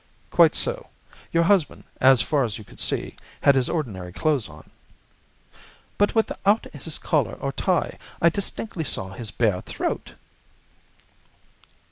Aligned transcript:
"Quite 0.31 0.55
so. 0.55 0.89
Your 1.31 1.43
husband, 1.43 1.83
as 1.97 2.23
far 2.23 2.43
as 2.43 2.57
you 2.57 2.63
could 2.63 2.79
see, 2.79 3.15
had 3.41 3.53
his 3.53 3.69
ordinary 3.69 4.11
clothes 4.11 4.49
on?" 4.49 4.67
"But 5.99 6.15
without 6.15 6.63
his 6.73 6.97
collar 6.97 7.33
or 7.39 7.51
tie. 7.51 7.99
I 8.19 8.29
distinctly 8.29 8.83
saw 8.83 9.09
his 9.13 9.29
bare 9.29 9.61
throat." 9.61 10.15